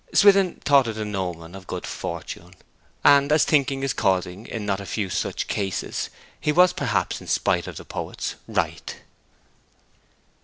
[0.15, 2.55] Swithin thought it an omen of good fortune;
[3.05, 7.27] and as thinking is causing in not a few such cases, he was perhaps, in
[7.27, 8.95] spite of poets, right.